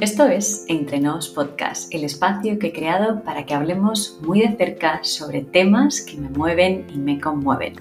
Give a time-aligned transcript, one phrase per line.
[0.00, 4.56] Esto es Entre Nos Podcast, el espacio que he creado para que hablemos muy de
[4.56, 7.74] cerca sobre temas que me mueven y me conmueven.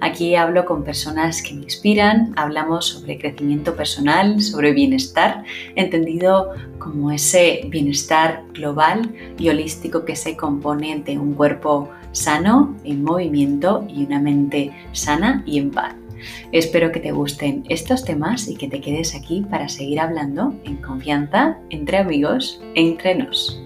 [0.00, 5.42] Aquí hablo con personas que me inspiran, hablamos sobre crecimiento personal, sobre bienestar,
[5.74, 13.02] entendido como ese bienestar global y holístico que se compone de un cuerpo sano, en
[13.02, 16.03] movimiento y una mente sana y en paz.
[16.52, 20.76] Espero que te gusten estos temas y que te quedes aquí para seguir hablando en
[20.76, 23.60] confianza, entre amigos, entre nos.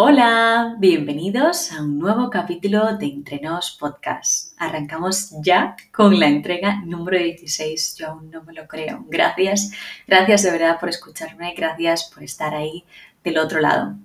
[0.00, 4.54] Hola, bienvenidos a un nuevo capítulo de Entre Nos Podcast.
[4.56, 7.96] Arrancamos ya con la entrega número 16.
[7.98, 9.04] Yo aún no me lo creo.
[9.08, 9.72] Gracias,
[10.06, 12.84] gracias de verdad por escucharme, gracias por estar ahí
[13.24, 13.96] del otro lado.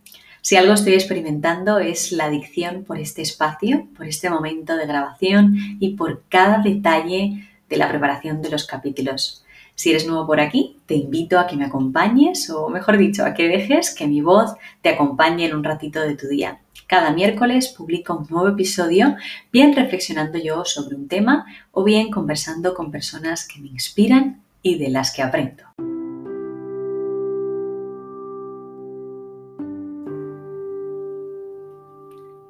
[0.43, 5.55] Si algo estoy experimentando es la adicción por este espacio, por este momento de grabación
[5.79, 9.45] y por cada detalle de la preparación de los capítulos.
[9.75, 13.33] Si eres nuevo por aquí, te invito a que me acompañes o mejor dicho, a
[13.33, 16.59] que dejes que mi voz te acompañe en un ratito de tu día.
[16.87, 19.15] Cada miércoles publico un nuevo episodio,
[19.49, 24.77] bien reflexionando yo sobre un tema o bien conversando con personas que me inspiran y
[24.77, 25.63] de las que aprendo.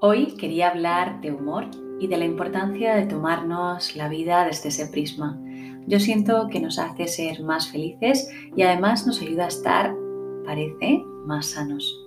[0.06, 4.88] Hoy quería hablar de humor y de la importancia de tomarnos la vida desde ese
[4.88, 5.40] prisma.
[5.88, 9.96] Yo siento que nos hace ser más felices y además nos ayuda a estar,
[10.44, 12.06] parece, más sanos.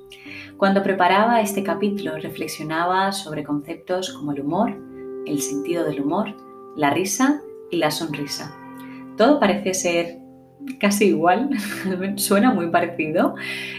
[0.58, 4.76] Cuando preparaba este capítulo reflexionaba sobre conceptos como el humor,
[5.24, 6.36] el sentido del humor,
[6.76, 8.54] la risa y la sonrisa.
[9.16, 10.18] Todo parece ser
[10.80, 11.50] casi igual,
[12.16, 13.34] suena muy parecido.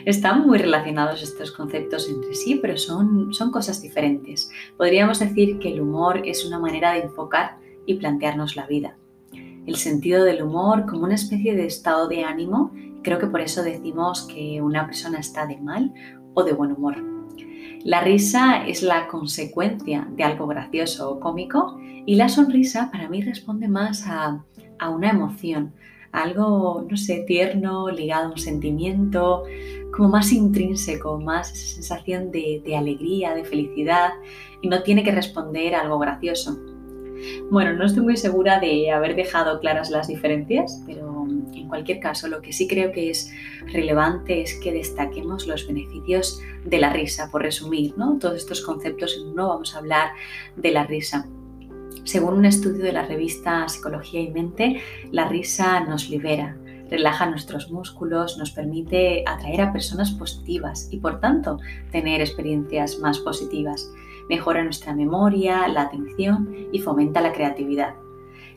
[0.06, 4.50] Están muy relacionados estos conceptos entre sí, pero son, son cosas diferentes.
[4.78, 8.98] Podríamos decir que el humor es una manera de enfocar y plantearnos la vida.
[9.66, 12.72] El sentido del humor como una especie de estado de ánimo,
[13.04, 15.94] creo que por eso decimos que una persona está de mal
[16.34, 16.96] o de buen humor.
[17.84, 23.22] La risa es la consecuencia de algo gracioso o cómico y la sonrisa para mí
[23.22, 24.44] responde más a,
[24.80, 25.74] a una emoción,
[26.12, 29.44] algo, no sé, tierno, ligado a un sentimiento,
[29.96, 34.12] como más intrínseco, más esa sensación de, alegría, de felicidad,
[34.62, 36.58] y no tiene que responder a algo gracioso.
[37.50, 42.28] Bueno, no estoy muy segura de haber dejado claras las diferencias, pero en cualquier caso
[42.28, 43.34] lo que sí creo que es
[43.66, 48.18] relevante es que destaquemos los beneficios de la risa, por resumir, ¿no?
[48.20, 50.12] Todos estos conceptos en uno vamos a hablar
[50.56, 51.28] de la risa.
[52.08, 54.82] Según un estudio de la revista Psicología y Mente,
[55.12, 56.56] la risa nos libera,
[56.90, 61.60] relaja nuestros músculos, nos permite atraer a personas positivas y por tanto
[61.92, 63.92] tener experiencias más positivas.
[64.30, 67.96] Mejora nuestra memoria, la atención y fomenta la creatividad.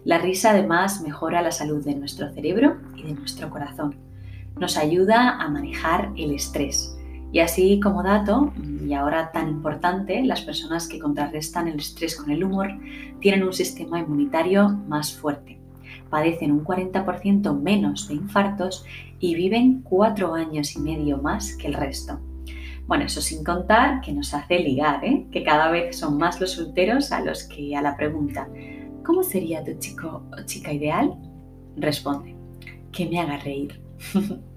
[0.04, 3.96] La risa además mejora la salud de nuestro cerebro y de nuestro corazón.
[4.60, 6.96] Nos ayuda a manejar el estrés.
[7.32, 8.52] Y así como dato,
[8.84, 12.70] y ahora tan importante, las personas que contrarrestan el estrés con el humor
[13.20, 15.60] tienen un sistema inmunitario más fuerte,
[16.08, 18.84] padecen un 40% menos de infartos
[19.20, 22.18] y viven cuatro años y medio más que el resto.
[22.86, 25.26] Bueno, eso sin contar que nos hace ligar, ¿eh?
[25.30, 28.48] que cada vez son más los solteros a los que a la pregunta,
[29.04, 31.14] ¿cómo sería tu chico o chica ideal?
[31.76, 32.34] Responde,
[32.90, 33.80] que me haga reír.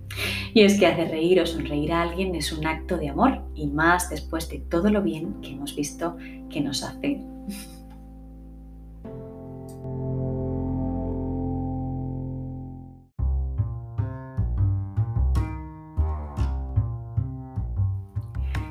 [0.54, 3.68] Y es que hacer reír o sonreír a alguien es un acto de amor y
[3.68, 6.16] más después de todo lo bien que hemos visto
[6.50, 7.22] que nos hace.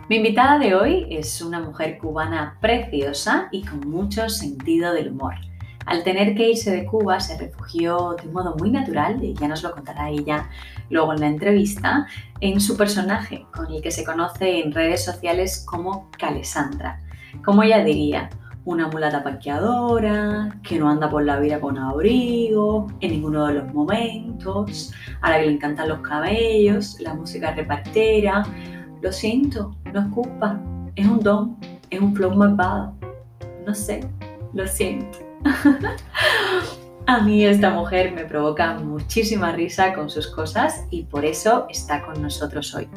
[0.08, 5.34] Mi invitada de hoy es una mujer cubana preciosa y con mucho sentido del humor.
[5.86, 9.48] Al tener que irse de Cuba, se refugió de un modo muy natural, y ya
[9.48, 10.50] nos lo contará ella
[10.92, 12.06] luego en la entrevista,
[12.41, 17.00] en su personaje, con el que se conoce en redes sociales como Calesandra.
[17.42, 18.28] Como ella diría,
[18.64, 23.75] una mulata paqueadora, que no anda por la vida con abrigo, en ninguno de los
[23.75, 28.44] momentos, a la que le encantan los cabellos, la música repartera.
[29.00, 30.61] Lo siento, no es culpa,
[30.94, 31.56] es un don,
[31.90, 32.94] es un flow malvado.
[33.66, 34.06] No sé,
[34.52, 35.19] lo siento.
[37.06, 42.04] A mí esta mujer me provoca muchísima risa con sus cosas y por eso está
[42.04, 42.88] con nosotros hoy.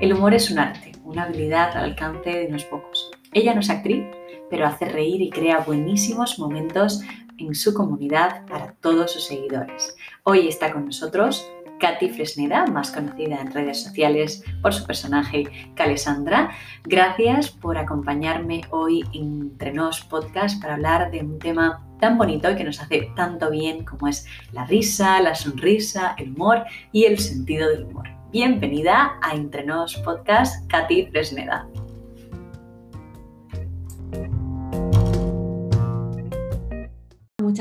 [0.00, 3.10] El humor es un arte, una habilidad al alcance de unos pocos.
[3.32, 4.04] Ella no es actriz,
[4.48, 7.00] pero hace reír y crea buenísimos momentos
[7.38, 9.96] en su comunidad para todos sus seguidores.
[10.22, 11.44] Hoy está con nosotros
[11.80, 16.52] Katy Fresneda, más conocida en redes sociales por su personaje Calesandra.
[16.84, 22.50] Gracias por acompañarme hoy en Entre Nos Podcast para hablar de un tema tan bonito
[22.50, 27.04] y que nos hace tanto bien como es la risa, la sonrisa, el humor y
[27.04, 28.08] el sentido del humor.
[28.32, 31.64] Bienvenida a Entrenos Podcast, Katy Fresneda.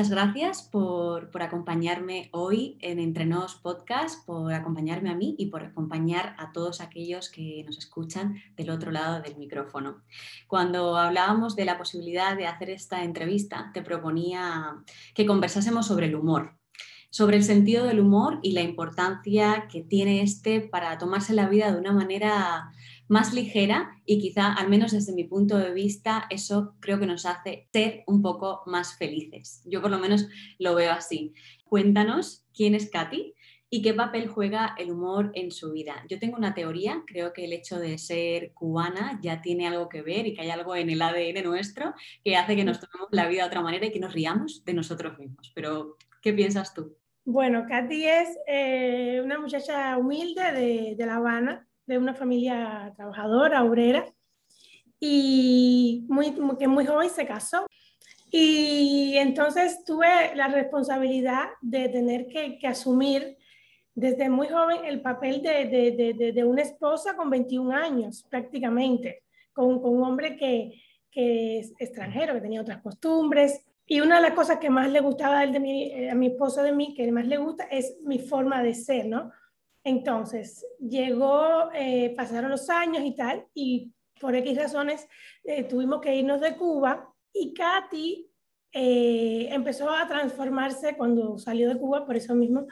[0.02, 6.36] Muchas gracias por, acompañarme hoy en Entrenos Podcast, por acompañarme a mí y por acompañar
[6.40, 10.02] a todos aquellos que nos escuchan del otro lado del micrófono.
[10.48, 14.84] Cuando hablábamos de la posibilidad de hacer esta entrevista, te proponía
[15.14, 16.58] que conversásemos sobre el humor,
[17.12, 21.72] sobre el sentido del humor y la importancia que tiene este para tomarse la vida
[21.72, 22.72] de una manera
[23.12, 27.26] más ligera y quizá, al menos desde mi punto de vista, eso creo que nos
[27.26, 29.62] hace ser un poco más felices.
[29.66, 30.30] Yo por lo menos
[30.60, 31.34] lo veo así.
[31.66, 33.36] Cuéntanos quién es Katy
[33.70, 36.06] y qué papel juega el humor en su vida.
[36.08, 40.02] Yo tengo una teoría, creo que el hecho de ser cubana ya tiene algo que
[40.02, 41.94] ver y que hay algo en el ADN nuestro
[42.24, 44.74] que hace que nos tomemos la vida de otra manera y que nos riamos de
[44.74, 45.52] nosotros mismos.
[45.54, 46.96] Pero, ¿qué piensas tú?
[47.26, 53.66] Bueno, Katy es eh, una muchacha humilde de, de La Habana, de una familia trabajadora,
[53.66, 54.06] obrera,
[54.98, 57.68] y muy, que muy joven se casó.
[58.30, 63.38] Y entonces tuve la responsabilidad de tener que, asumir
[63.94, 69.82] desde muy joven el papel de, de, de, una esposa con 21 años prácticamente, con,
[69.82, 73.66] con un hombre que, que, es extranjero, que tenía otras costumbres.
[73.86, 76.72] Y una de las cosas que más le gustaba de mi, a mi esposo de
[76.72, 79.30] mí, que más le gusta, es mi forma de ser, ¿no?
[79.84, 85.08] Entonces, llegó, eh, pasaron los años y tal, y por X razones
[85.44, 88.32] eh, tuvimos que irnos de Cuba y Katy
[88.74, 92.68] eh, empezó a transformarse cuando salió de Cuba, por eso mismo,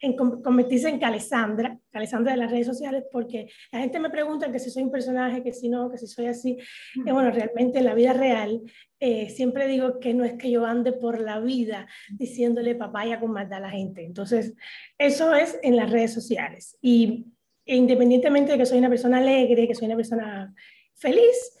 [0.00, 4.58] en convertirse en Calesandra, Calesandra de las redes sociales, porque la gente me pregunta que
[4.58, 6.58] si soy un personaje, que si no, que si soy así.
[6.94, 8.60] Y bueno, realmente en la vida real
[9.00, 13.32] eh, siempre digo que no es que yo ande por la vida diciéndole papaya con
[13.32, 14.04] maldad a la gente.
[14.04, 14.54] Entonces,
[14.98, 16.76] eso es en las redes sociales.
[16.82, 17.26] Y
[17.64, 20.54] independientemente de que soy una persona alegre, que soy una persona
[20.94, 21.56] feliz,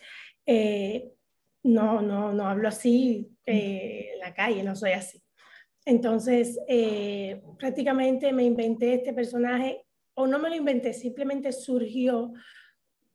[0.46, 1.12] eh,
[1.62, 5.23] no, no, no hablo así eh, en la calle, no soy así.
[5.84, 9.84] Entonces, eh, prácticamente me inventé este personaje,
[10.14, 12.32] o no me lo inventé, simplemente surgió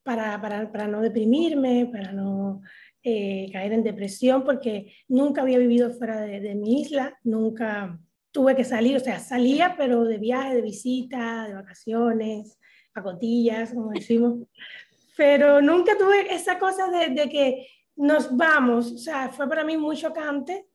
[0.03, 2.61] para, para, para no deprimirme, para no
[3.03, 7.99] eh, caer en depresión, porque nunca había vivido fuera de, mi isla, nunca
[8.31, 12.59] tuve que salir, o sea, salía, pero de viaje, de visita, de vacaciones,
[12.93, 14.45] pacotillas, como decimos,
[15.17, 19.75] pero nunca tuve esa cosa de, de que nos vamos, o sea, fue para mí
[19.75, 20.68] muy chocante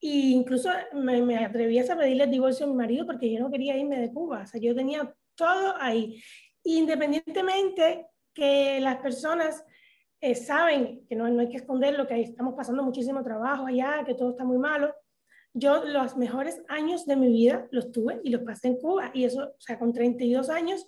[0.00, 3.50] y incluso me, me atreví a pedirle el divorcio a mi marido porque yo no
[3.50, 4.42] quería irme de Cuba.
[4.42, 6.22] O sea, yo tenía todo ahí.
[6.64, 9.64] Independientemente que las personas
[10.20, 14.14] eh, saben que no, no hay que esconderlo, que estamos pasando muchísimo trabajo allá, que
[14.14, 14.94] todo está muy malo.
[15.54, 19.10] Yo los mejores años de mi vida los tuve y los pasé en Cuba.
[19.14, 20.86] Y eso, o sea, con 32 años,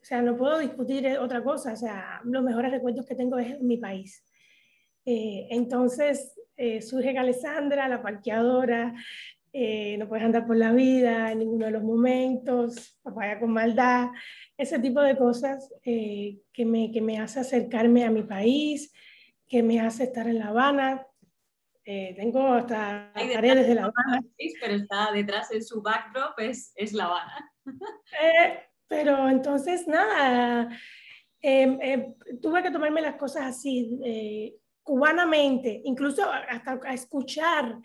[0.00, 1.72] o sea, no puedo discutir otra cosa.
[1.72, 4.24] O sea, los mejores recuerdos que tengo es en mi país.
[5.04, 8.94] Eh, entonces, eh, surge Alessandra, la parqueadora,
[9.52, 14.08] eh, no puedes andar por la vida en ninguno de los momentos, papaya con maldad,
[14.56, 18.92] ese tipo de cosas eh, que, me, que me hace acercarme a mi país,
[19.48, 21.06] que me hace estar en La Habana.
[21.84, 24.24] tengo hasta paredes de La Habana.
[24.60, 27.52] Pero está detrás de su backdrop, es, es La Habana.
[28.88, 30.68] pero entonces, nada,
[32.40, 33.98] tuve que tomarme las cosas así
[34.84, 37.78] cubanamente, incluso hasta a escuchar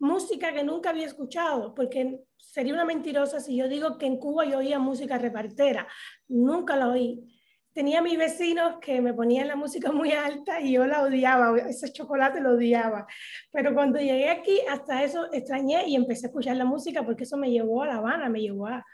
[0.00, 4.44] música que nunca había escuchado, porque sería una mentirosa si yo digo que en Cuba
[4.46, 5.86] yo oía música repartera,
[6.26, 7.34] nunca la oí.
[7.72, 11.92] Tenía mis vecinos que me ponían la música muy alta y yo la odiaba, ese
[11.92, 13.06] chocolate lo odiaba.
[13.52, 17.36] Pero cuando llegué aquí, hasta eso extrañé y empecé a escuchar la música porque eso
[17.36, 18.84] me llevó a La Habana, me llevó a,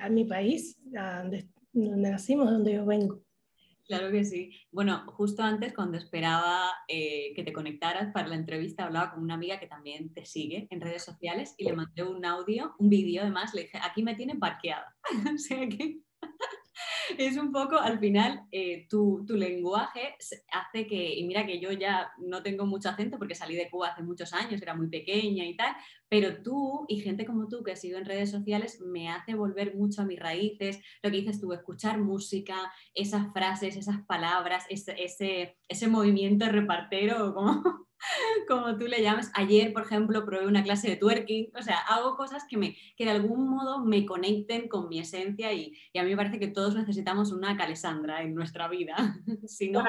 [0.00, 3.22] a mi país, a donde, donde nacimos, donde yo vengo.
[3.90, 4.52] Claro que sí.
[4.70, 9.34] Bueno, justo antes, cuando esperaba eh, que te conectaras para la entrevista, hablaba con una
[9.34, 13.22] amiga que también te sigue en redes sociales y le mandé un audio, un vídeo
[13.22, 14.94] además, le dije, aquí me tienen parqueada.
[15.34, 16.02] o sea que
[17.18, 20.14] es un poco, al final, eh, tu, tu, lenguaje
[20.52, 23.88] hace que, y mira que yo ya no tengo mucho acento porque salí de Cuba
[23.88, 25.74] hace muchos años, era muy pequeña y tal,
[26.08, 29.74] pero tú y gente como tú que has sido en redes sociales me hace volver
[29.74, 34.94] mucho a mis raíces, lo que dices tú, escuchar música, esas frases, esas palabras, ese,
[35.02, 37.89] ese, ese movimiento repartero, como
[38.48, 39.30] como tú le llamas.
[39.34, 43.04] Ayer, por ejemplo, probé una clase de twerking, o sea, hago cosas que, me, que
[43.04, 46.74] de algún modo me conecten con mi esencia y, a mí me parece que todos
[46.74, 48.96] necesitamos una Calesandra en nuestra vida.
[49.46, 49.82] si, no,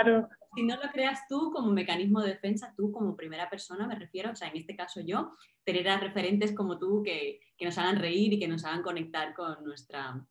[0.56, 4.32] si no lo creas tú como mecanismo de defensa, tú como primera persona, me refiero,
[4.32, 5.32] o sea, en este caso yo,
[5.64, 9.34] tener a referentes como tú que, que nos hagan reír y que nos hagan conectar
[9.34, 10.26] con nuestra,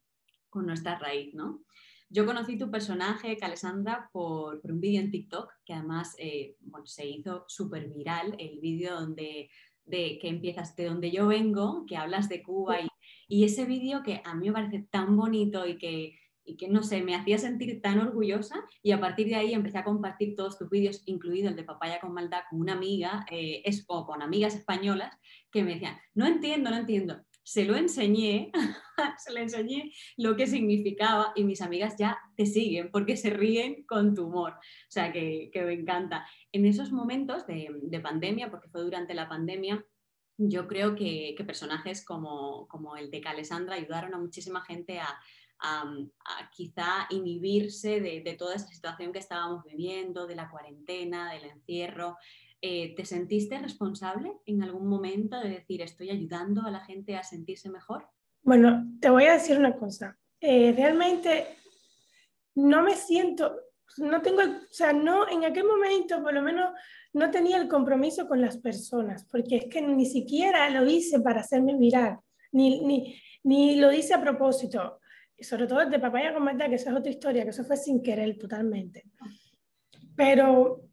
[0.48, 1.62] con nuestra raíz, ¿no?
[2.12, 7.44] Yo conocí tu personaje, Calesandra, por, un vídeo en TikTok que además eh, se hizo
[7.46, 9.48] súper viral, el vídeo donde
[9.84, 12.78] de que empiezas de donde yo vengo, que hablas de Cuba
[13.28, 16.18] y, ese vídeo que a mí me parece tan bonito y que,
[16.58, 19.84] que, no sé, me hacía sentir tan orgullosa y a partir de ahí empecé a
[19.84, 23.84] compartir todos tus vídeos, incluido el de Papaya con Maldad, con una amiga eh, es,
[23.86, 25.16] o con amigas españolas
[25.52, 28.52] que me decían, no entiendo, no entiendo se lo enseñé,
[29.18, 33.84] se le enseñé lo que significaba y mis amigas ya te siguen porque se ríen
[33.84, 34.52] con tu humor.
[34.52, 36.26] O sea, que, me encanta.
[36.52, 39.84] En esos momentos de, pandemia, porque fue durante la pandemia,
[40.36, 45.18] yo creo que, personajes como, como, el de Calesandra ayudaron a muchísima gente a,
[46.52, 52.16] quizá inhibirse de, de, toda esa situación que estábamos viviendo, de la cuarentena, del encierro.
[52.62, 57.22] Eh, ¿te sentiste responsable en algún momento de decir estoy ayudando a la gente a
[57.22, 58.06] sentirse mejor?
[58.42, 60.18] Bueno, te voy a decir una cosa.
[60.40, 61.56] Eh, realmente
[62.56, 63.56] no me siento,
[63.96, 66.70] no tengo, o sea, no, en aquel momento por lo menos
[67.14, 71.40] no tenía el compromiso con las personas, porque es que ni siquiera lo hice para
[71.40, 72.18] hacerme viral,
[72.52, 75.00] ni, ni, ni lo hice a propósito,
[75.40, 78.36] sobre todo de Papaya con que eso es otra historia, que eso fue sin querer
[78.38, 79.04] totalmente.
[80.14, 80.89] Pero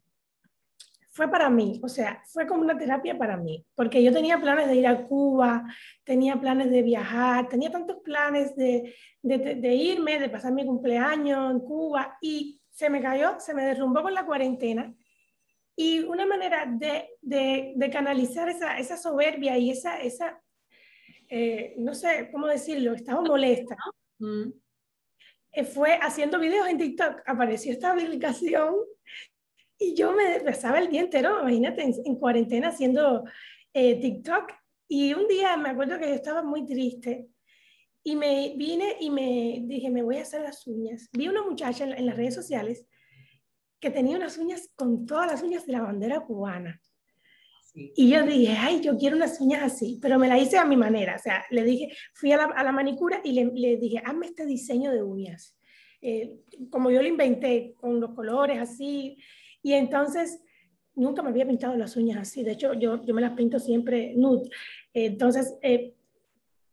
[1.18, 4.68] fue para mí, o sea, fue como una terapia para mí, porque yo tenía planes
[4.68, 5.64] de ir a Cuba,
[6.04, 11.58] tenía planes de viajar, tenía tantos planes de, de, irme, de pasar mi cumpleaños en
[11.58, 14.94] Cuba y se me cayó, se me derrumbó con la cuarentena.
[15.74, 20.40] Y una manera de, de canalizar esa, esa, soberbia y esa, esa
[21.28, 23.76] eh, no sé cómo decirlo, estaba molesta.
[24.20, 24.50] Mm.
[25.50, 27.22] Eh, fue haciendo videos en TikTok.
[27.26, 28.76] Apareció esta aplicación
[29.78, 33.24] y yo me pasaba el día entero, imagínate, en, cuarentena haciendo
[33.72, 34.52] eh, TikTok.
[34.88, 37.28] Y un día me acuerdo que yo estaba muy triste
[38.02, 41.08] y me vine y me dije, me voy a hacer las uñas.
[41.12, 42.86] Vi una muchacha en, las redes sociales
[43.78, 46.80] que tenía unas uñas con todas las uñas de la bandera cubana.
[47.74, 50.76] Y yo dije, ay, yo quiero unas uñas así, pero me la hice a mi
[50.76, 51.14] manera.
[51.14, 54.26] O sea, le dije, fui a la, a la manicura y le, le, dije, hazme
[54.26, 55.56] este diseño de uñas.
[56.00, 59.16] Eh, como yo lo inventé, con los colores así.
[59.62, 60.40] Y entonces,
[60.98, 62.42] nunca me había pintado las uñas así.
[62.42, 64.50] De hecho, yo, yo me las pinto siempre nude.
[64.92, 65.94] Entonces, eh,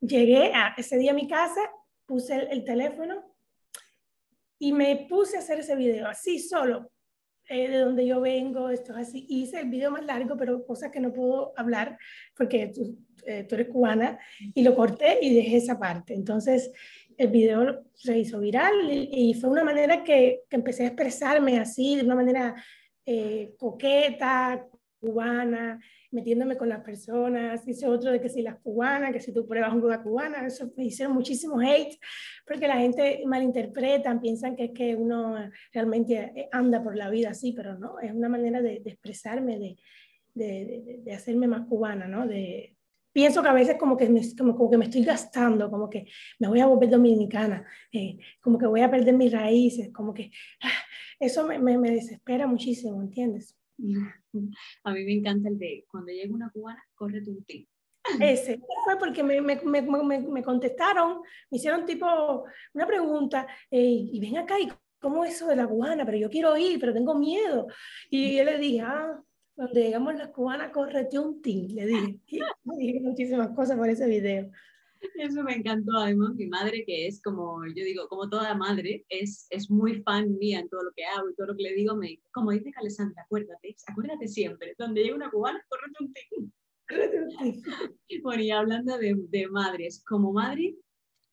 [0.02, 1.62] llegué a ese día a mi casa,
[2.06, 3.24] puse el, teléfono
[4.60, 6.92] y me puse a hacer ese video así solo,
[7.48, 9.26] eh, de donde yo vengo, esto es así.
[9.30, 11.98] Hice el video más largo, pero cosas que no puedo hablar
[12.36, 14.20] porque tú, eh, tú, eres cubana,
[14.54, 16.14] y lo corté y dejé esa parte.
[16.14, 16.72] Entonces,
[17.18, 21.96] el video se hizo viral y, fue una manera que, que, empecé a expresarme así,
[21.96, 22.56] de una manera
[23.06, 24.68] eh, coqueta,
[25.00, 25.80] cubana,
[26.12, 27.68] metiéndome con las personas.
[27.68, 30.86] Hice otro de que si las cubanas, que si tú pruebas una cubana, eso me
[30.86, 31.98] hicieron muchísimo hate,
[32.46, 35.36] porque la gente malinterpreta, piensan que es que uno
[35.72, 39.78] realmente anda por la vida así, pero no, es una manera de, expresarme, de,
[40.34, 42.28] de, de, hacerme más cubana, ¿no?
[42.28, 42.75] De,
[43.16, 46.06] pienso que a veces como que me, como, que me estoy gastando, como que
[46.38, 50.32] me voy a volver dominicana, eh, como que voy a perder mis raíces, como que
[50.62, 50.84] ah,
[51.18, 53.56] eso me, me, desespera muchísimo, ¿entiendes?
[54.84, 57.66] A mí me encanta el de cuando llega una cubana, corre tu ti.
[58.20, 62.44] Ese fue porque me, me, me, contestaron, me hicieron tipo
[62.74, 64.70] una pregunta, eh, y ven acá, ¿y
[65.00, 66.06] cómo es eso de la cubana?
[66.06, 67.68] Pero yo quiero ir, pero tengo miedo.
[68.10, 69.24] Y yo le dije, ah,
[69.56, 72.20] donde llegamos las cubanas, correte un tin, le dije.
[72.78, 74.52] dije muchísimas cosas por ese video.
[75.16, 75.98] Eso me encantó.
[75.98, 80.38] Además, mi madre, que es como, yo digo, como toda madre, es, es muy fan
[80.38, 81.96] mía en todo lo que hago y todo lo que le digo.
[81.96, 86.54] Me, como dice Alessandra, acuérdate, acuérdate siempre, donde llega una cubana, correte un tin.
[88.24, 90.76] bueno, y hablando de, de, madres, como madre,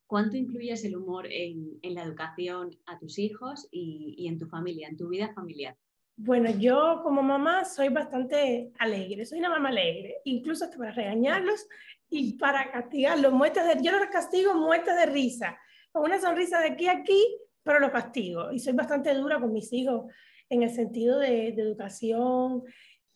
[0.06, 4.46] ¿cuánto incluyes el humor en, en la educación a tus hijos y, y en tu
[4.46, 5.76] familia, en tu vida familiar?
[6.16, 11.66] Bueno, yo como mamá soy bastante alegre, soy una mamá alegre, incluso hasta para regañarlos
[12.10, 13.32] y para castigarlos.
[13.32, 15.58] Muertes de, yo los castigo muertes de risa,
[15.90, 18.52] con una sonrisa de aquí a aquí, pero los castigo.
[18.52, 20.12] Y soy bastante dura con mis hijos
[20.48, 22.62] en el sentido de, educación,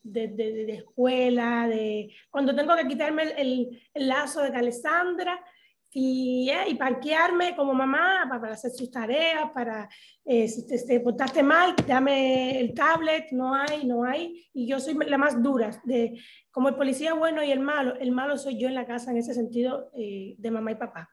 [0.03, 5.45] de, de, escuela, de cuando tengo que quitarme el, el, lazo de Alessandra,
[5.93, 9.89] y, eh, y parquearme como mamá para, hacer sus tareas, para
[10.25, 14.47] eh, si te, te, portaste mal, dame el tablet, no hay, no hay.
[14.53, 18.13] Y yo soy la más dura, de, como el policía bueno y el malo, el
[18.13, 21.09] malo soy yo en la casa en ese sentido eh, de mamá y papá.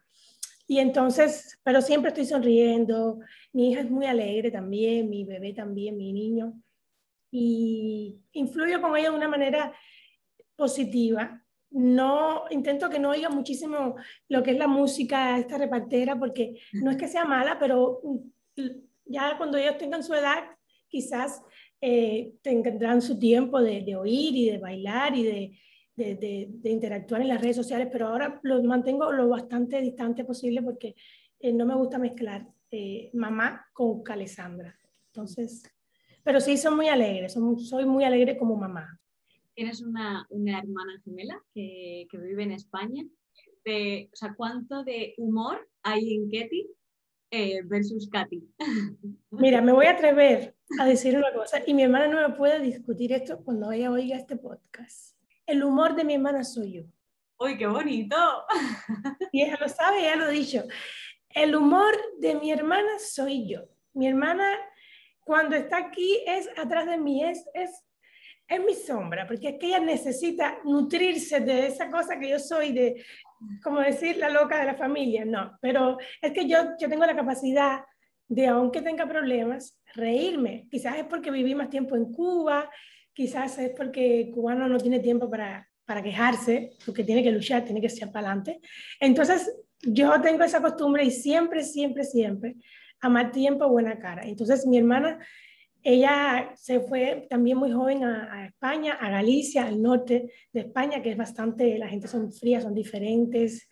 [0.68, 3.20] Y entonces, pero siempre estoy sonriendo,
[3.52, 6.54] mi hija es muy alegre también, mi bebé también, mi niño,
[7.32, 9.74] y influyo con ella de una manera
[10.56, 11.43] positiva
[11.74, 13.96] no intento que no oiga muchísimo
[14.30, 18.68] lo que es la música, esta repartera, porque no es que sea mala, pero mm,
[19.06, 20.44] ya cuando ellos tengan su edad,
[20.88, 21.42] quizás
[21.82, 27.42] eh, tendrán su tiempo de, oír y de bailar y de, de, interactuar en las
[27.42, 30.96] redes sociales, pero ahora los mantengo lo bastante distante posible porque
[31.40, 34.78] eh, no me gusta mezclar eh, mamá con Calesandra.
[35.08, 35.64] Entonces,
[36.24, 39.00] pero sí son muy alegres, soy muy alegre como mamá
[39.56, 43.04] tienes una, una hermana gemela que, que, vive en España.
[43.66, 46.70] De, o sea, ¿cuánto de humor hay en Ketty
[47.32, 48.44] eh, versus Katy?
[49.32, 52.60] Mira, me voy a atrever a decir una cosa y mi hermana no me puede
[52.60, 55.18] discutir esto cuando ella oiga este podcast.
[55.46, 56.84] El humor de mi hermana soy yo.
[57.40, 58.16] ¡Uy, qué bonito!
[59.32, 60.64] Y ella lo sabe, ella lo ha dicho.
[61.30, 63.64] El humor de mi hermana soy yo.
[63.94, 64.56] Mi hermana,
[65.22, 67.84] cuando está aquí, es atrás de mí, es, es
[68.48, 72.72] es mi sombra, porque es que ella necesita nutrirse de esa cosa que yo soy,
[72.72, 73.04] de,
[73.64, 77.16] como decir, la loca de la familia, no, pero es que yo, yo tengo la
[77.16, 77.82] capacidad
[78.28, 80.68] de, aunque tenga problemas, reírme.
[80.70, 82.70] Quizás es porque viví más tiempo en Cuba,
[83.14, 87.64] quizás es porque el cubano no tiene tiempo para, para quejarse, porque tiene que luchar,
[87.64, 88.60] tiene que ser para adelante.
[89.00, 92.56] Entonces, yo tengo esa costumbre y siempre, siempre, siempre,
[93.02, 94.24] amar tiempo, buena cara.
[94.24, 95.20] Entonces, mi hermana
[95.84, 101.12] ella se fue también muy joven a, España, a Galicia, al norte de España, que
[101.12, 103.68] es bastante, la gente son frías, son diferentes,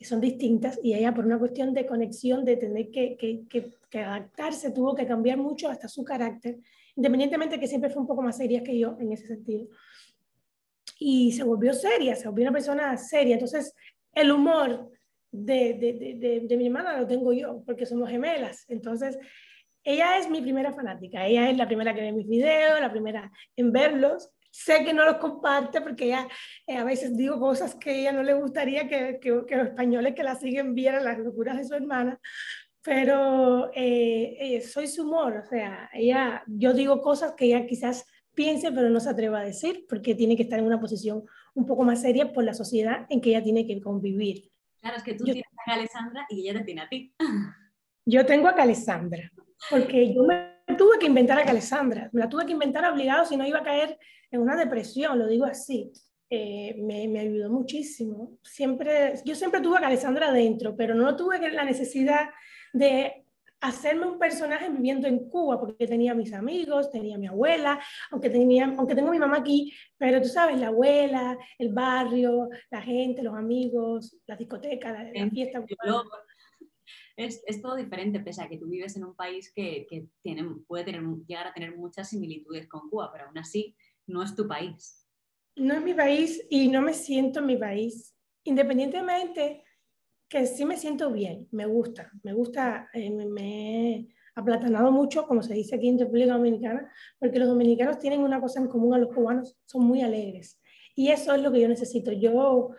[0.00, 4.70] son distintas, y ella por una cuestión de conexión, de tener que, que, que, adaptarse,
[4.70, 6.58] tuvo que cambiar mucho hasta su carácter,
[6.94, 9.68] independientemente que siempre fue un poco más seria que yo en ese sentido.
[11.00, 13.34] Y se volvió seria, se volvió una persona seria.
[13.34, 13.74] Entonces,
[14.12, 14.90] el humor
[15.30, 18.64] de, de, de, de mi hermana lo tengo yo, porque somos gemelas.
[18.68, 19.18] Entonces,
[19.84, 23.30] ella es mi primera fanática, ella es la primera que ve mis videos, la primera
[23.56, 24.30] en verlos.
[24.50, 26.26] Sé que no los comparte porque ella
[26.66, 30.14] eh, a veces digo cosas que a ella no le gustaría que, que, los españoles
[30.14, 32.18] que la siguen vieran las locuras de su hermana,
[32.82, 38.06] pero eh, eh, soy su humor, o sea, ella, yo digo cosas que ella quizás
[38.34, 41.24] piense pero no se atreva a decir porque tiene que estar en una posición
[41.54, 44.50] un poco más seria por la sociedad en que ella tiene que convivir.
[44.80, 47.12] Claro, es que tú tienes a Alessandra y ella te tiene a ti.
[48.06, 49.30] Yo tengo a Alessandra
[49.70, 53.36] porque yo me tuve que inventar a Alessandra, me la tuve que inventar obligado si
[53.36, 53.98] no iba a caer
[54.30, 55.92] en una depresión, lo digo así.
[56.30, 58.38] Eh, me, me, ayudó muchísimo.
[58.42, 62.28] Siempre, yo siempre tuve a Alessandra dentro, pero no tuve la necesidad
[62.74, 63.24] de
[63.60, 68.72] hacerme un personaje viviendo en Cuba, porque tenía mis amigos, tenía mi abuela, aunque, tenía,
[68.76, 73.34] aunque tengo mi mamá aquí, pero tú sabes, la abuela, el barrio, la gente, los
[73.34, 75.64] amigos, la discoteca, la, la fiesta
[77.18, 80.44] es, es, todo diferente, pese a que tú vives en un país que, que tiene,
[80.68, 83.74] puede tener, llegar a tener muchas similitudes con Cuba, pero aún así
[84.06, 85.04] no es tu país.
[85.56, 89.64] No es mi país y no me siento en mi país, independientemente
[90.28, 95.42] que sí me siento bien, me gusta, me gusta, eh, me, he aplatanado mucho, como
[95.42, 98.98] se dice aquí en República Dominicana, porque los dominicanos tienen una cosa en común a
[98.98, 100.60] los cubanos, son muy alegres.
[100.94, 102.12] Y eso es lo que yo necesito.
[102.12, 102.70] Yo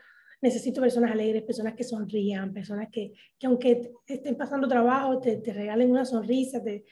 [0.41, 5.54] necesito personas alegres, personas que sonrían, personas que, que aunque estén pasando trabajo, te, te
[5.54, 6.86] regalen una sonrisa, te,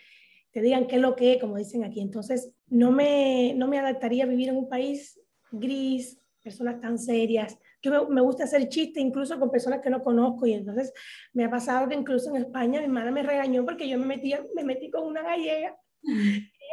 [0.52, 2.02] te, digan qué es lo que es, como dicen aquí.
[2.02, 5.20] Entonces, no me, no me adaptaría a vivir en un país
[5.52, 7.58] gris, personas tan serias.
[7.82, 10.92] Yo me, me, gusta hacer chistes incluso con personas que no conozco y entonces
[11.34, 14.46] me ha pasado que incluso en España mi hermana me regañó porque yo me, metía,
[14.56, 15.78] me metí con una gallega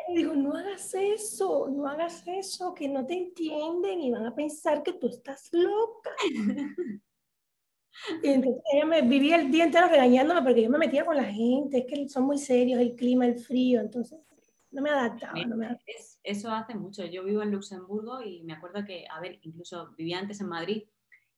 [0.08, 4.34] y digo, no hagas eso, no hagas eso, que no te entienden y van a
[4.34, 6.10] pensar que tú estás loca.
[8.22, 11.24] Y entonces ella me vivía el día entero regañándome porque yo me metía con la
[11.24, 14.18] gente, es que son muy serios, el clima, el frío, entonces
[14.70, 15.32] no me adaptaba.
[15.44, 15.98] No me adaptaba.
[16.24, 17.04] eso hace mucho.
[17.06, 20.82] Yo vivo en Luxemburgo y me acuerdo que, a ver, incluso vivía antes en Madrid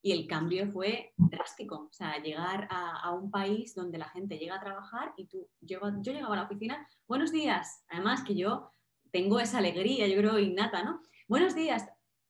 [0.06, 1.88] y el cambio fue drástico.
[1.90, 5.48] O sea, llegar a, a, un país donde la gente llega a trabajar y tú,
[5.60, 7.84] yo, yo llegaba a la oficina, buenos días.
[7.88, 8.70] Además que yo
[9.10, 11.02] tengo esa alegría, yo creo, innata, ¿no?
[11.26, 11.88] Buenos días,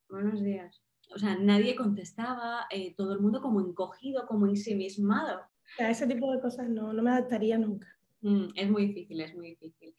[0.08, 0.82] buenos días.
[1.14, 5.42] O sea, nadie contestaba, eh, todo el mundo como encogido, como ensimismado.
[5.78, 7.88] A ese tipo de cosas no, no me adaptaría nunca.
[8.22, 9.94] Mm, es muy difícil, es muy difícil.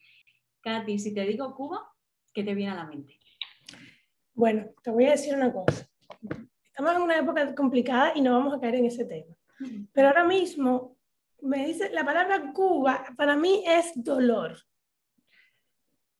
[0.62, 1.88] Katy, si te digo Cuba,
[2.34, 3.20] ¿qué te viene a la mente?
[4.34, 5.88] Bueno, te voy a decir una cosa
[6.78, 9.36] estamos en una época complicada y no vamos a caer en ese tema.
[9.92, 10.96] Pero ahora mismo
[11.42, 14.56] me dice, la palabra Cuba para mí es dolor.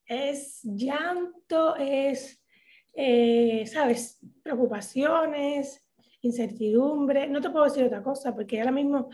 [0.04, 2.44] Es llanto, es,
[2.96, 4.20] eh, ¿sabes?
[4.42, 5.88] Preocupaciones,
[6.22, 7.28] incertidumbre.
[7.28, 9.10] No te puedo decir otra cosa porque ahora mismo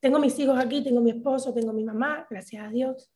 [0.00, 3.12] tengo mis hijos aquí, tengo mi esposo, tengo mi mamá, gracias a Dios,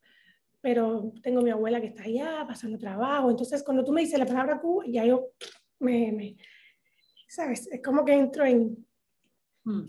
[0.61, 3.29] pero tengo mi abuela que está allá pasando trabajo.
[3.29, 5.31] Entonces, cuando tú me dices la palabra Cuba, ya yo
[5.81, 6.37] me,
[7.33, 7.67] ¿sabes?
[7.73, 8.87] Es como que entro en,
[9.65, 9.89] hmm.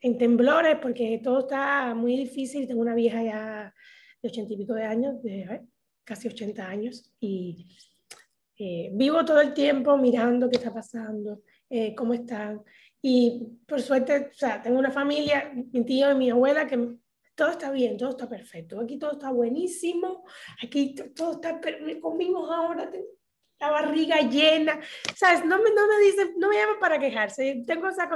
[0.00, 2.66] en, temblores porque todo está muy difícil.
[2.66, 3.74] Tengo una vieja ya
[4.22, 5.66] de ochenta y pico de años, de
[6.02, 7.76] casi 80 años, y
[8.58, 12.62] eh, vivo todo el tiempo mirando qué está pasando, eh, cómo están.
[13.02, 16.96] Y por suerte, o sea, tengo una familia, mi tío y mi abuela, que
[17.34, 18.80] todo está bien, todo está perfecto.
[18.80, 20.24] Aquí todo está buenísimo,
[20.62, 21.60] aquí todo está,
[22.00, 22.90] conmigo ahora,
[23.58, 24.80] la barriga llena,
[25.14, 25.44] ¿sabes?
[25.44, 27.62] No me, no me dicen, no me llaman para quejarse.
[27.66, 28.08] Tengo esa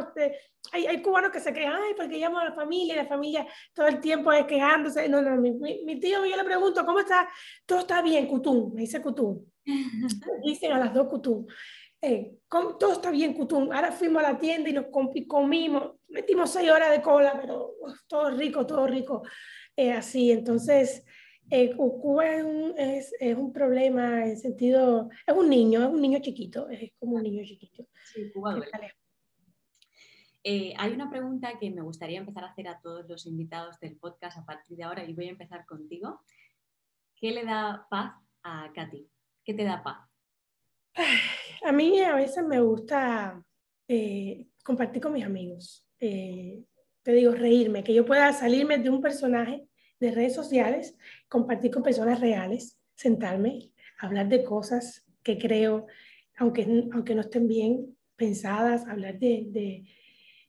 [0.72, 3.46] hay, hay cubanos que se quejan, ay, porque llamo a la familia, y la familia
[3.72, 5.08] todo el tiempo es quejándose.
[5.08, 7.28] No, no, mi, mi, tío, yo le pregunto, ¿cómo está?
[7.64, 9.44] Todo está bien, Cutum, me dice Cutum.
[10.44, 11.46] Dicen a las dos Cutum.
[12.02, 13.72] Eh, todo está bien, Cutum.
[13.72, 14.86] Ahora fuimos a la tienda y nos
[15.26, 17.74] comimos, metimos seis horas de cola, pero
[18.06, 19.22] todo rico, todo rico.
[19.76, 21.04] Eh, así, entonces
[21.50, 26.00] eh, Cuba es un, es, es un, problema en sentido, es un niño, es un
[26.00, 27.86] niño chiquito, es como un niño chiquito.
[28.04, 28.94] Sí, Cuba duele.
[30.42, 33.96] Eh, hay una pregunta que me gustaría empezar a hacer a todos los invitados del
[33.96, 36.20] podcast a partir de ahora y voy a empezar contigo.
[37.16, 39.06] ¿Qué le da paz a Katy?
[39.44, 40.08] ¿Qué te da paz?
[41.62, 43.44] A mí a veces me gusta
[43.86, 45.86] eh, compartir con mis amigos.
[45.98, 46.64] te
[47.12, 49.69] digo, reírme, que yo pueda salirme de un personaje
[50.00, 50.96] de redes sociales,
[51.28, 55.86] compartir con personas reales, sentarme, hablar de cosas que creo,
[56.38, 59.84] aunque, aunque no estén bien pensadas, hablar de, de,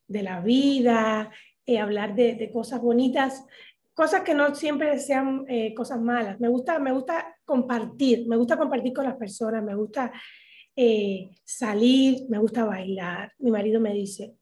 [0.07, 1.31] de la vida,
[1.65, 3.45] eh, hablar de, de, cosas bonitas,
[3.93, 6.39] cosas que no siempre sean eh, cosas malas.
[6.39, 10.11] Me gusta, me gusta compartir, me gusta compartir con las personas, me gusta
[10.75, 13.33] eh, salir, me gusta bailar.
[13.39, 14.35] Mi marido me dice,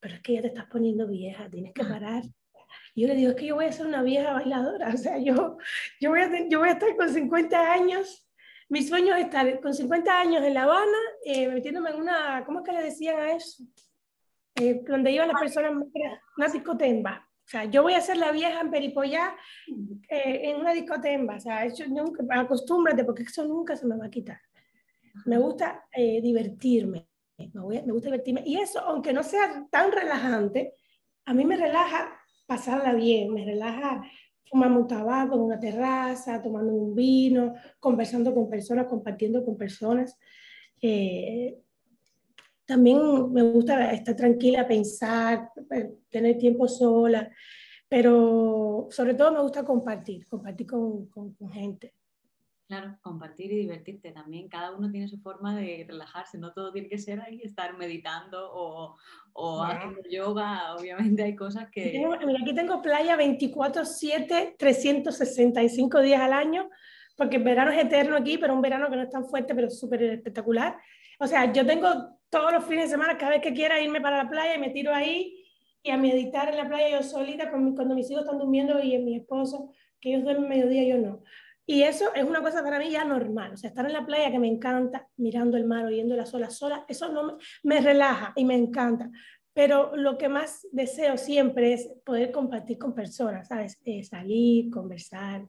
[0.00, 2.22] pero es que ya te estás poniendo vieja, tienes que parar
[2.94, 5.18] y yo le digo, es que yo voy a ser una vieja bailadora, o sea,
[5.18, 5.58] yo,
[6.00, 8.24] yo, voy, a, yo voy a estar con 50 años,
[8.68, 12.60] mi sueño es estar con 50 años en La Habana, eh, metiéndome en una, ¿cómo
[12.60, 13.64] es que le decían a eso?
[14.54, 15.72] Eh, donde iban las personas,
[16.36, 17.28] una discotemba.
[17.44, 19.36] O sea, yo voy a ser la vieja en Peripollá
[20.08, 21.36] eh, en una discotemba.
[21.36, 24.40] O sea, eso nunca, acostúmbrate porque eso nunca se me va a quitar.
[25.26, 27.06] Me gusta divertirme.
[27.36, 27.50] Me,
[27.82, 28.42] me gusta divertirme.
[28.46, 30.72] Y eso, aunque no sea tan relajante,
[31.26, 34.02] a mí me relaja pasarla bien, me relaja
[34.44, 40.18] fumando un tabaco en una terraza, tomando un vino, conversando con personas, compartiendo con personas.
[40.80, 41.58] Eh,
[42.64, 47.30] también me gusta estar tranquila, pensar, eh, tener tiempo sola,
[47.88, 51.94] pero sobre todo me gusta compartir, compartir con, con gente.
[52.66, 54.48] Claro, compartir y divertirte también.
[54.48, 58.50] Cada uno tiene su forma de relajarse, no todo tiene que ser ahí estar meditando
[58.52, 58.96] o,
[59.34, 60.74] o haciendo yoga.
[60.74, 61.92] Obviamente hay cosas que...
[62.26, 66.70] mira, aquí tengo playa 24/7, 365 días al año,
[67.16, 69.68] porque el verano es eterno aquí, pero un verano que no es tan fuerte, pero
[69.68, 70.78] súper espectacular.
[71.18, 74.24] O sea, yo tengo todos los fines de semana, cada vez que quiera irme para
[74.24, 75.44] la playa me tiro ahí
[75.82, 79.16] y a meditar en la playa yo solita, cuando mis hijos están durmiendo y mi
[79.16, 81.22] esposo, que ellos duermen mediodía, yo no.
[81.66, 83.52] Y eso es una cosa para mí ya normal.
[83.54, 86.56] O sea, estar en la playa que me encanta, mirando el mar, oyendo las olas
[86.56, 89.10] sola, eso no me, me, relaja y me encanta.
[89.54, 93.80] Pero lo que más deseo siempre es poder compartir con personas, ¿sabes?
[93.84, 95.46] Eh, salir, conversar.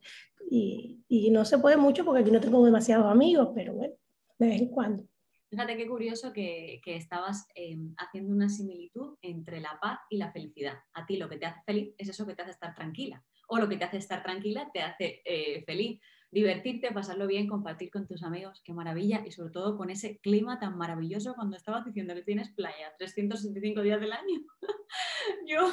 [0.50, 3.96] Y, y, no se puede mucho porque aquí no tengo demasiados amigos, pero bueno,
[4.38, 5.04] de vez en cuando.
[5.50, 10.32] Fíjate qué curioso que, que estabas em, haciendo una similitud entre la paz y la
[10.32, 10.76] felicidad.
[10.94, 13.58] A ti lo que te hace feliz es eso que te hace estar tranquila o
[13.58, 16.00] lo que te hace estar tranquila te hace eh, feliz.
[16.32, 20.60] Divertirte, pasarlo bien, compartir con tus amigos, qué maravilla, y sobre todo con ese clima
[20.60, 24.42] tan maravilloso cuando estabas diciendo que tienes playa 365 días del año.
[25.48, 25.70] Yo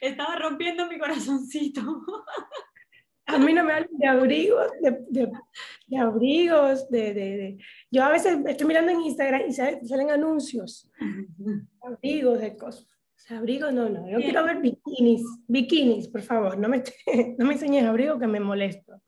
[0.00, 1.82] estaba rompiendo mi corazoncito.
[3.26, 5.28] A mí no me hablan de abrigos, de,
[5.88, 7.58] de, abrigos, de, de,
[7.90, 10.88] Yo a veces estoy mirando en Instagram y salen, anuncios,
[11.82, 12.95] abrigos, de cosas
[13.28, 16.82] Abrigo no, no, yo quiero ver bikinis, bikinis, por favor, no me,
[17.38, 19.02] no me enseñes abrigo que me molesto.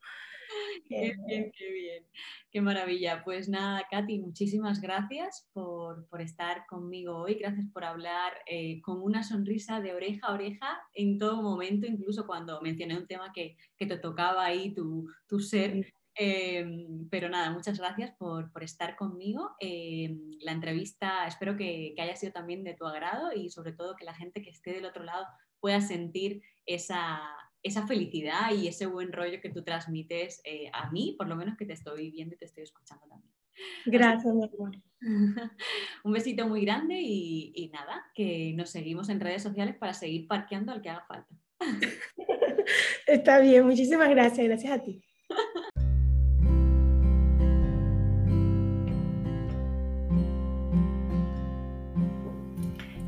[0.88, 2.04] Qué bien, qué bien,
[2.50, 3.22] qué maravilla.
[3.22, 9.02] Pues nada, Katy, muchísimas gracias por, por estar conmigo hoy, gracias por hablar eh, con
[9.02, 13.56] una sonrisa de oreja a oreja en todo momento, incluso cuando mencioné un tema que,
[13.76, 19.52] que te tocaba ahí, tu, tu ser Em, pero nada, muchas gracias por, estar conmigo.
[19.60, 24.04] Em, la entrevista espero que, haya sido también de tu agrado y sobre todo que
[24.04, 25.24] la gente que esté del otro lado
[25.60, 27.20] pueda sentir esa,
[27.62, 31.56] esa felicidad y ese buen rollo que tú transmites eh, a mí, por lo menos
[31.56, 33.32] que te estoy viendo y te estoy escuchando también.
[33.86, 34.76] Gracias, mi amor.
[36.02, 40.26] Un besito muy grande y, y, nada, que nos seguimos en redes sociales para seguir
[40.26, 41.32] parqueando al que haga falta.
[43.06, 45.00] Está bien, muchísimas gracias, gracias a ti.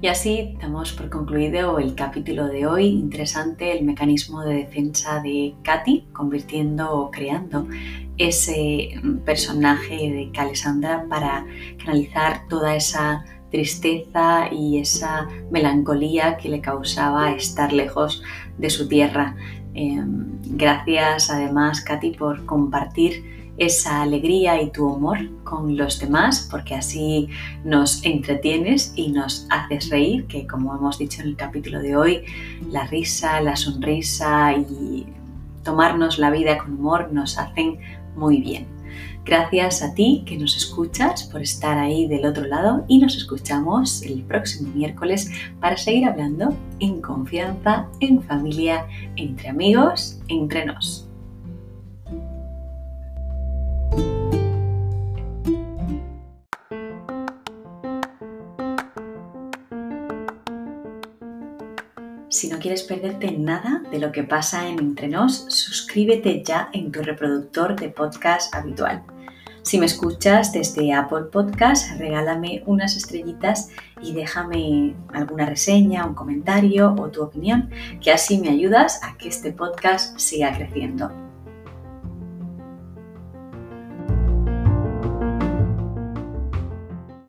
[0.03, 2.87] Y así damos por concluido el capítulo de hoy.
[2.87, 7.69] Interesante el mecanismo de defensa de Katy, convirtiendo o creando
[8.17, 11.45] ese personaje de Calesandra para
[11.85, 18.23] canalizar toda esa tristeza y esa melancolía que le causaba estar lejos
[18.57, 19.37] de su tierra.
[19.75, 26.75] Em, gracias además, Katy, por compartir esa alegría y tu humor con los demás, porque
[26.75, 27.29] así
[27.63, 32.25] nos entretienes y nos haces reír, que como hemos dicho en el capítulo de hoy,
[32.71, 35.07] la risa, la sonrisa y
[35.63, 37.79] tomarnos la vida con humor nos hacen
[38.17, 38.67] muy bien.
[39.27, 44.01] Gracias a ti que nos escuchas por estar ahí del otro lado y nos escuchamos
[44.03, 51.10] el próximo miércoles para seguir hablando en confianza, en familia, entre amigos, entre nos.
[62.41, 66.91] Si no quieres perderte nada de lo que pasa en Entre Nos, suscríbete ya en
[66.91, 69.03] tu reproductor de podcast habitual.
[69.61, 73.69] Si me escuchas desde Apple Podcast, regálame unas estrellitas
[74.01, 77.69] y déjame alguna reseña, un comentario o tu opinión,
[78.01, 81.30] que así me ayudas a que este podcast siga creciendo.